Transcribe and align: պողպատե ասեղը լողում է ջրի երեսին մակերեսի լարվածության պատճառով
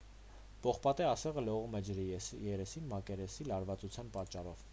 պողպատե 0.61 1.05
ասեղը 1.09 1.43
լողում 1.49 1.77
է 1.81 1.83
ջրի 1.89 2.07
երեսին 2.15 2.89
մակերեսի 2.95 3.49
լարվածության 3.53 4.13
պատճառով 4.19 4.67